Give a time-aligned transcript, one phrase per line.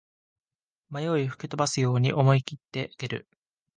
[0.89, 3.27] 迷いを吹き飛ばすように思いきって蹴る